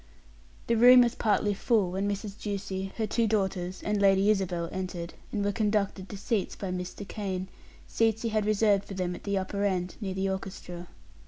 [0.65, 2.35] The room was partly full when Mrs.
[2.41, 7.07] Ducie, her two daughters, and Lady Isabel entered, and were conducted to seats by Mr.
[7.07, 7.49] Kane
[7.87, 10.87] seats he had reserved for them at the upper end, near the orchestra.